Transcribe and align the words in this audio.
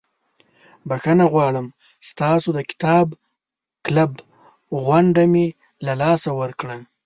بخښنه 0.87 1.25
غواړم 1.33 1.65
ستاسو 2.09 2.49
د 2.57 2.59
کتاب 2.69 3.07
کلب 3.85 4.11
غونډه 4.85 5.23
مې 5.31 5.45
له 5.85 5.93
لاسه 6.01 6.29
ورکړه. 6.41 6.77